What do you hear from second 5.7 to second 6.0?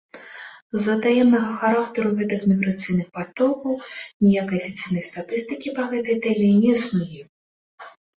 па